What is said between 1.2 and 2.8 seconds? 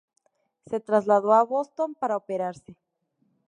a Boston para operarse.